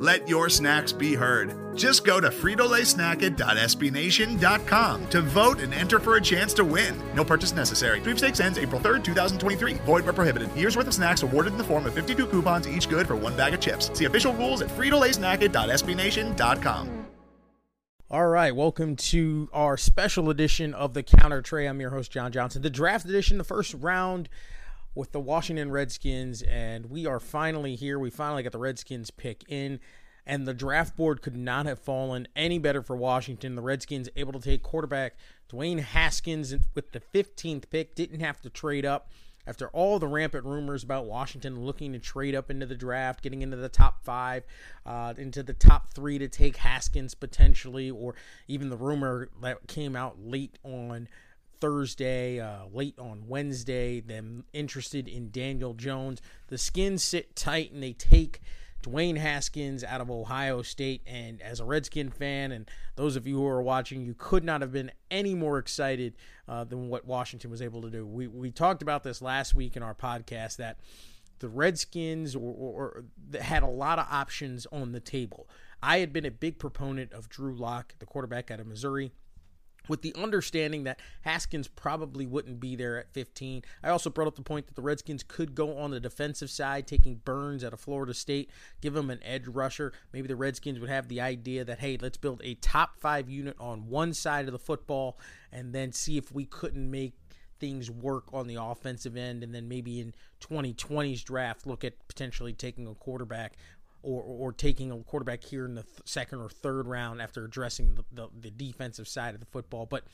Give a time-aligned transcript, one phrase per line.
[0.00, 1.76] Let your snacks be heard.
[1.76, 6.94] Just go to fritolaysnacket.sbnation.com to vote and enter for a chance to win.
[7.14, 8.00] No purchase necessary.
[8.00, 9.74] Sweepstakes ends April 3rd, 2023.
[9.74, 10.52] Void where prohibited.
[10.54, 13.36] Year's worth of snacks awarded in the form of 52 coupons, each good for one
[13.36, 13.90] bag of chips.
[13.92, 17.06] See official rules at fritolaysnacket.sbnation.com.
[18.10, 21.66] All right, welcome to our special edition of the Counter Trey.
[21.66, 22.62] I'm your host, John Johnson.
[22.62, 24.28] The draft edition, the first round
[24.94, 27.98] with the Washington Redskins, and we are finally here.
[27.98, 29.80] We finally got the Redskins pick in,
[30.26, 33.56] and the draft board could not have fallen any better for Washington.
[33.56, 35.16] The Redskins able to take quarterback
[35.50, 39.10] Dwayne Haskins with the 15th pick, didn't have to trade up.
[39.46, 43.42] After all the rampant rumors about Washington looking to trade up into the draft, getting
[43.42, 44.44] into the top five,
[44.86, 48.14] uh, into the top three to take Haskins potentially, or
[48.48, 51.08] even the rumor that came out late on
[51.60, 56.20] Thursday, uh, late on Wednesday, them interested in Daniel Jones.
[56.48, 58.40] The skins sit tight and they take
[58.82, 61.02] Dwayne Haskins out of Ohio State.
[61.06, 64.60] And as a Redskin fan, and those of you who are watching, you could not
[64.60, 66.14] have been any more excited
[66.48, 68.06] uh, than what Washington was able to do.
[68.06, 70.78] We, we talked about this last week in our podcast that
[71.38, 75.48] the Redskins or, or, or had a lot of options on the table.
[75.82, 79.12] I had been a big proponent of Drew Lock, the quarterback out of Missouri
[79.88, 83.62] with the understanding that Haskins probably wouldn't be there at 15.
[83.82, 86.86] I also brought up the point that the Redskins could go on the defensive side,
[86.86, 88.50] taking Burns out of Florida State,
[88.80, 89.92] give him an edge rusher.
[90.12, 93.56] Maybe the Redskins would have the idea that, hey, let's build a top five unit
[93.60, 95.18] on one side of the football
[95.52, 97.14] and then see if we couldn't make
[97.60, 102.52] things work on the offensive end and then maybe in 2020's draft look at potentially
[102.52, 103.54] taking a quarterback
[104.04, 107.94] or, or taking a quarterback here in the th- second or third round after addressing
[107.94, 109.86] the, the, the, defensive side of the football.
[109.86, 110.04] But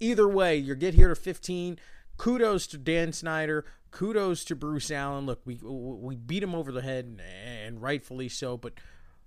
[0.00, 1.78] either way, you get here to 15.
[2.18, 3.64] Kudos to Dan Snyder.
[3.90, 5.26] Kudos to Bruce Allen.
[5.26, 8.56] Look, we we beat him over the head, and, rightfully so.
[8.56, 8.74] But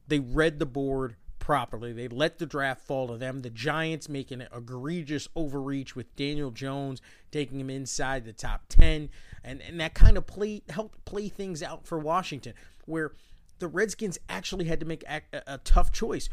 [0.07, 1.93] they read the board properly.
[1.93, 3.41] They let the draft fall to them.
[3.41, 7.01] The Giants making an egregious overreach with Daniel Jones
[7.31, 9.09] taking him inside the top 10
[9.43, 12.53] and and that kind of play helped play things out for Washington
[12.85, 13.11] where
[13.59, 16.29] the Redskins actually had to make a, a, tough choice.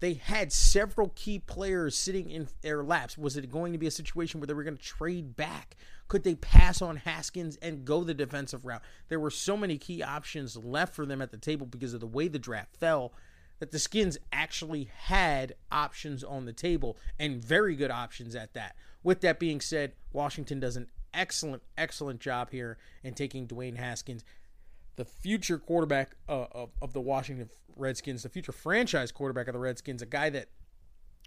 [0.00, 3.18] They had several key players sitting in their laps.
[3.18, 5.76] Was it going to be a situation where they were going to trade back?
[6.06, 8.82] Could they pass on Haskins and go the defensive route?
[9.08, 12.06] There were so many key options left for them at the table because of the
[12.06, 13.12] way the draft fell
[13.58, 18.76] that the Skins actually had options on the table and very good options at that.
[19.02, 24.24] With that being said, Washington does an excellent, excellent job here in taking Dwayne Haskins
[24.98, 29.60] the future quarterback uh, of, of the Washington Redskins, the future franchise quarterback of the
[29.60, 30.48] Redskins, a guy that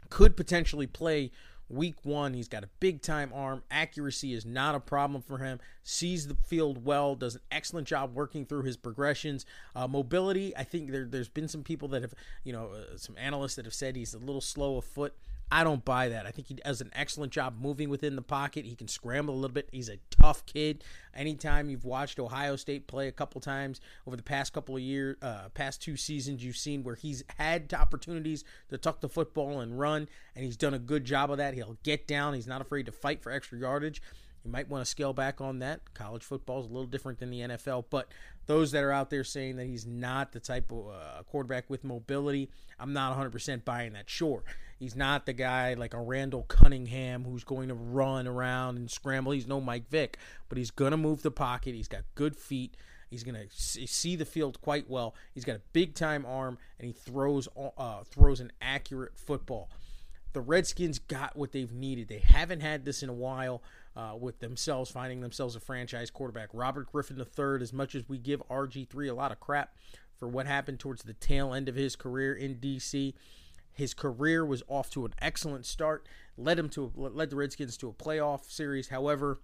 [0.10, 1.32] could potentially play
[1.70, 2.34] week one.
[2.34, 3.64] He's got a big time arm.
[3.72, 5.62] Accuracy is not a problem for him.
[5.84, 9.46] Sees the field well, does an excellent job working through his progressions.
[9.74, 12.14] Uh, mobility, I think there, has been some people that have,
[12.44, 15.16] you know, uh, some analysts that have said he's a little slow of foot.
[15.52, 16.26] I don't buy that.
[16.26, 18.66] I think he does an excellent job moving within the pocket.
[18.66, 19.68] He can scramble a little bit.
[19.72, 20.84] He's a tough kid.
[21.14, 25.18] Anytime you've watched Ohio State play a couple times over the past couple of years,
[25.22, 29.78] uh, past two seasons, you've seen where he's had opportunities to tuck the football and
[29.78, 31.54] run, and he's done a good job of that.
[31.54, 32.34] He'll get down.
[32.34, 34.02] He's not afraid to fight for extra yardage.
[34.46, 35.94] You might want to scale back on that.
[35.94, 38.08] College football is a little different than the NFL, but
[38.48, 41.84] those that are out there saying that he's not the type of uh, quarterback with
[41.84, 42.50] mobility,
[42.80, 44.10] I'm not 100% buying that.
[44.10, 44.44] Sure,
[44.82, 49.32] he's not the guy like a Randall Cunningham who's going to run around and scramble.
[49.32, 50.18] He's no Mike Vick,
[50.50, 51.76] but he's going to move the pocket.
[51.76, 52.76] He's got good feet.
[53.08, 55.14] He's going to see the field quite well.
[55.36, 57.48] He's got a big time arm, and he throws
[57.78, 59.70] uh, throws an accurate football.
[60.34, 62.08] The Redskins got what they've needed.
[62.08, 63.62] They haven't had this in a while
[63.96, 66.50] uh, with themselves finding themselves a franchise quarterback.
[66.54, 69.76] Robert Griffin III, as much as we give RG3 a lot of crap
[70.18, 73.14] for what happened towards the tail end of his career in DC,
[73.74, 76.08] his career was off to an excellent start,
[76.38, 78.90] led him to led the Redskins to a playoff series.
[78.90, 79.40] However,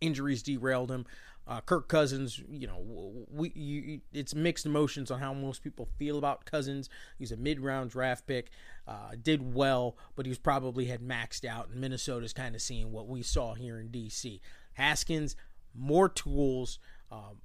[0.00, 1.06] injuries derailed him.
[1.46, 6.18] Uh, Kirk Cousins, you know, we you, it's mixed emotions on how most people feel
[6.18, 6.90] about Cousins.
[7.18, 8.50] He's a mid-round draft pick,
[8.86, 11.70] uh, did well, but he was probably had maxed out.
[11.70, 14.40] And Minnesota's kind of seeing what we saw here in DC.
[14.74, 15.36] Haskins,
[15.74, 16.78] more tools,
[17.10, 17.38] um,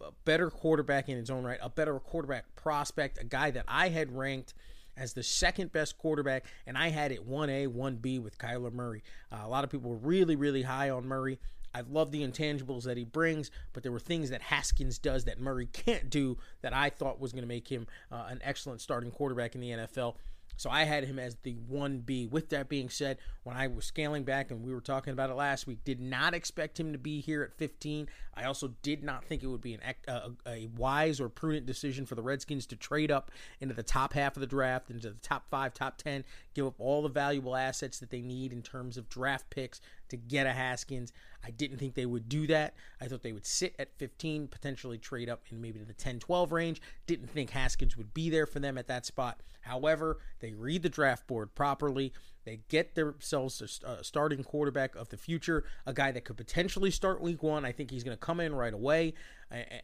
[0.00, 3.90] a better quarterback in his own right, a better quarterback prospect, a guy that I
[3.90, 4.54] had ranked
[4.96, 9.02] as the second best quarterback, and I had it 1A, 1B with Kyler Murray.
[9.30, 11.38] Uh, a lot of people were really, really high on Murray.
[11.74, 15.40] I love the intangibles that he brings, but there were things that Haskins does that
[15.40, 19.10] Murray can't do that I thought was going to make him uh, an excellent starting
[19.10, 20.16] quarterback in the NFL.
[20.56, 22.30] So I had him as the 1B.
[22.30, 25.34] With that being said, when I was scaling back and we were talking about it
[25.34, 28.08] last week, did not expect him to be here at 15.
[28.34, 31.66] I also did not think it would be an, a, uh, a wise or prudent
[31.66, 35.10] decision for the Redskins to trade up into the top half of the draft, into
[35.10, 38.62] the top five, top 10, give up all the valuable assets that they need in
[38.62, 39.80] terms of draft picks
[40.12, 41.12] to get a Haskins.
[41.44, 42.74] I didn't think they would do that.
[43.00, 46.52] I thought they would sit at 15, potentially trade up in maybe the 10 12
[46.52, 46.80] range.
[47.06, 49.40] Didn't think Haskins would be there for them at that spot.
[49.62, 52.12] However, they read the draft board properly.
[52.44, 57.20] They get themselves a starting quarterback of the future, a guy that could potentially start
[57.20, 57.64] week one.
[57.64, 59.14] I think he's going to come in right away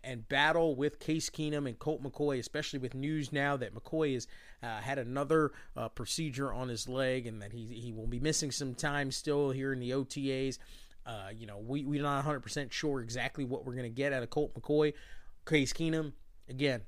[0.02, 4.26] and, battle with Case Keenum and Colt McCoy, especially with news now that McCoy has
[4.62, 8.50] uh, had another uh, procedure on his leg and that he, he will be missing
[8.50, 10.58] some time still here in the OTAs.
[11.06, 14.22] Uh, you know, we, we're not 100% sure exactly what we're going to get out
[14.22, 14.93] of Colt McCoy.
[15.46, 16.12] Case Keenum,
[16.49, 16.82] again,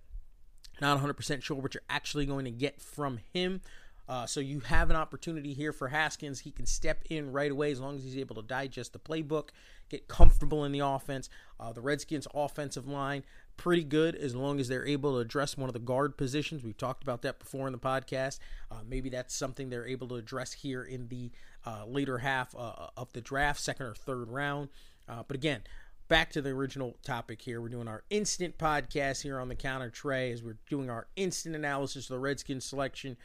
[0.80, 3.60] not 100% sure what you're actually going to get from him.
[4.10, 6.40] Uh, so you have an opportunity here for Haskins.
[6.40, 9.50] He can step in right away as long as he's able to digest the playbook,
[9.88, 11.30] get comfortable in the offense.
[11.60, 13.22] Uh, the Redskins' offensive line
[13.56, 16.64] pretty good as long as they're able to address one of the guard positions.
[16.64, 18.40] We've talked about that before in the podcast.
[18.68, 21.30] Uh, maybe that's something they're able to address here in the
[21.64, 24.70] uh, later half uh, of the draft, second or third round.
[25.08, 25.60] Uh, but again,
[26.08, 27.60] back to the original topic here.
[27.60, 31.54] We're doing our instant podcast here on the counter trey as we're doing our instant
[31.54, 33.16] analysis of the Redskins selection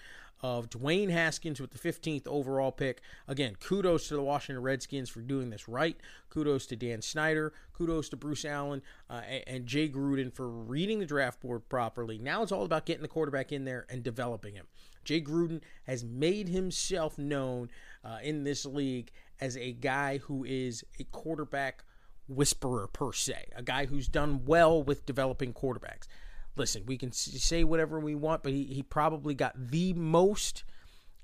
[0.46, 3.02] of Dwayne Haskins with the 15th overall pick.
[3.28, 5.98] Again, kudos to the Washington Redskins for doing this right.
[6.30, 7.52] Kudos to Dan Snyder.
[7.74, 12.20] Kudos to Bruce Allen uh, and Jay Gruden for reading the draft board properly.
[12.20, 14.68] Now it's all about getting the quarterback in there and developing him.
[15.04, 17.72] Jay Gruden has made himself known
[18.04, 19.12] uh, in this league
[19.42, 21.86] as a guy who is a quarterback
[22.28, 26.08] whisperer per se, a guy who's done well with developing quarterbacks
[26.56, 30.64] listen, we can say whatever we want, but he, he probably got the most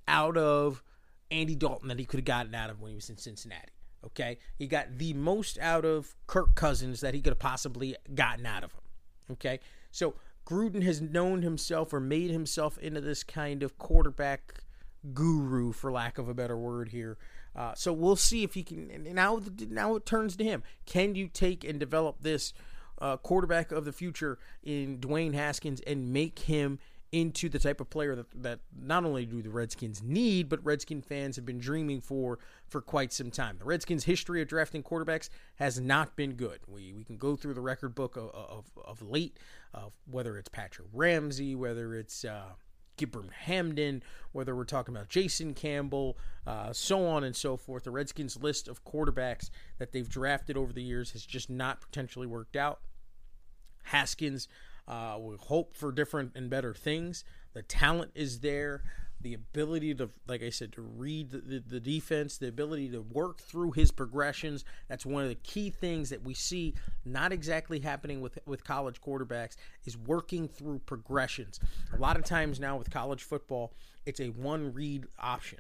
[0.08, 0.84] out of
[1.30, 3.72] Andy Dalton that he could have gotten out of when he was in Cincinnati.
[4.06, 4.38] Okay.
[4.58, 8.64] He got the most out of Kirk Cousins that he could have possibly gotten out
[8.64, 8.82] of him.
[9.32, 9.60] Okay.
[9.92, 14.56] So Gruden has known himself or made himself into this kind of quarterback
[15.14, 17.18] guru, for lack of a better word here.
[17.56, 19.08] Uh, so we'll see if he can.
[19.14, 20.64] Now, now it turns to him.
[20.86, 22.54] Can you take and develop this
[23.02, 26.80] uh, quarterback of the future in Dwayne Haskins and make him
[27.12, 31.02] into the type of player that, that not only do the Redskins need, but Redskin
[31.02, 33.58] fans have been dreaming for for quite some time.
[33.58, 36.60] The Redskins' history of drafting quarterbacks has not been good.
[36.68, 39.38] We, we can go through the record book of, of, of late,
[39.74, 42.54] of whether it's Patrick Ramsey, whether it's uh,
[42.98, 46.18] Gibran Hamdan, whether we're talking about Jason Campbell,
[46.48, 47.84] uh, so on and so forth.
[47.84, 52.28] The Redskins' list of quarterbacks that they've drafted over the years has just not potentially
[52.28, 52.80] worked out.
[53.84, 54.48] Haskins
[54.88, 57.24] uh, will hope for different and better things.
[57.54, 58.84] The talent is there.
[59.22, 63.02] The ability to, like I said, to read the, the, the, defense, the ability to
[63.02, 64.66] work through his progressions.
[64.90, 66.74] That's one of the key things that we see
[67.06, 71.60] not exactly happening with, with college quarterbacks is working through progressions.
[71.94, 73.74] A lot of times now with college football,
[74.08, 75.60] it's a one read option.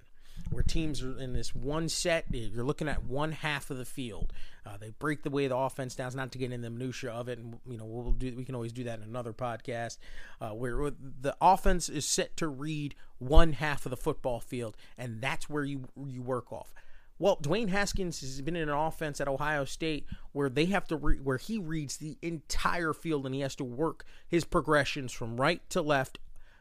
[0.50, 2.26] Where teams are in this one set.
[2.32, 4.34] You're looking at one half of the field.
[4.66, 6.12] Uh, they break the way the offense down.
[6.16, 8.34] Not to get in the minutia of it, and you know we'll do.
[8.36, 9.98] We can always do that in another podcast,
[10.40, 15.22] uh, where the offense is set to read one half of the football field, and
[15.22, 16.74] that's where you you work off.
[17.22, 20.96] Well, Dwayne Haskins has been in an offense at Ohio State where they have to
[20.96, 25.40] re- where he reads the entire field and he has to work his progressions from
[25.40, 26.18] right to left,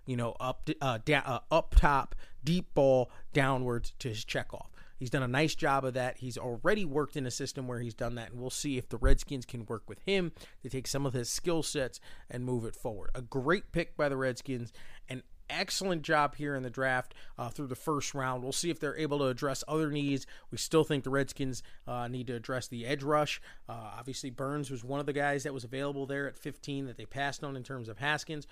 [0.07, 4.67] you know, up uh, da- uh, up top, deep ball downwards to his checkoff.
[4.99, 6.19] He's done a nice job of that.
[6.19, 8.99] He's already worked in a system where he's done that, and we'll see if the
[8.99, 12.77] Redskins can work with him to take some of his skill sets and move it
[12.77, 13.11] forward.
[13.15, 14.75] A great pick by the Redskins,
[15.09, 18.43] and excellent job here in the draft uh, through the first round.
[18.43, 20.27] We'll see if they're able to address other needs.
[20.51, 23.41] We still think the Redskins uh, need to address the edge rush.
[23.69, 26.97] Uh, obviously, Burns was one of the guys that was available there at 15 that
[26.97, 28.47] they passed on in terms of Haskins.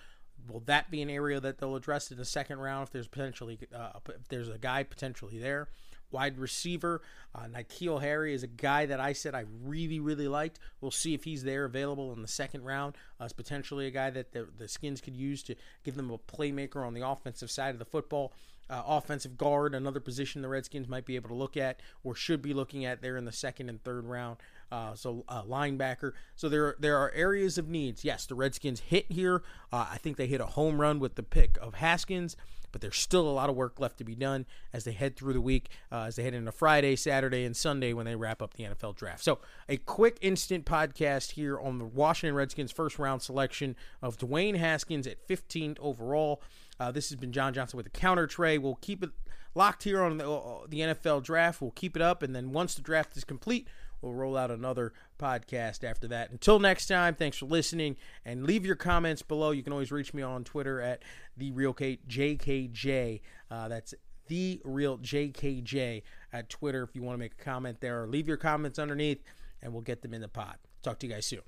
[0.51, 3.59] Will that be an area that they'll address in the second round if there's potentially
[3.75, 5.69] uh, if there's a guy potentially there?
[6.11, 7.03] wide receiver.
[7.35, 10.59] Uh, N'Keal Harry is a guy that I said I really, really liked.
[10.81, 12.97] We'll see if he's there available in the second round.
[13.21, 15.55] Uh, it's potentially a guy that the, the Skins could use to
[15.85, 18.33] give them a playmaker on the offensive side of the football.
[18.71, 22.43] Uh, offensive guard, another position the Redskins might be able to look at or should
[22.43, 24.37] be looking at there in the second and third round.
[24.71, 26.13] Uh, so uh, linebacker.
[26.37, 28.05] So there there are areas of needs.
[28.05, 29.43] Yes, the Redskins hit here.
[29.73, 32.37] Uh, I think they hit a home run with the pick of Haskins
[32.73, 35.33] but there's still a lot of work left to be done as they head through
[35.33, 38.55] the week, uh, as they head into Friday, Saturday, and Sunday when they wrap up
[38.55, 39.23] the NFL draft.
[39.23, 44.57] So, a quick instant podcast here on the Washington Redskins first round selection of Dwayne
[44.57, 46.43] Haskins at 15th overall.
[46.79, 48.59] Uh, this has been John Johnson with the counter trey.
[48.59, 49.11] We'll keep it
[49.55, 51.61] locked here on the, uh, the NFL draft.
[51.61, 53.69] We'll keep it up, and then once the draft is complete,
[54.01, 56.31] We'll roll out another podcast after that.
[56.31, 59.51] Until next time, thanks for listening and leave your comments below.
[59.51, 61.03] You can always reach me on Twitter at
[61.37, 63.21] the real K- JKJ.
[63.51, 63.95] Uh, that's
[64.29, 66.03] the real JKJ
[66.33, 69.23] at Twitter if you want to make a comment there or leave your comments underneath
[69.63, 70.57] and we'll get them in the pod.
[70.83, 71.41] Talk to you guys soon.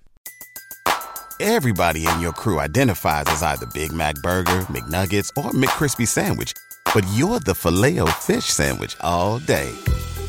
[1.39, 6.53] Everybody in your crew identifies as either Big Mac Burger, McNuggets, or McCrispy Sandwich,
[6.93, 9.73] but you're the filet fish Sandwich all day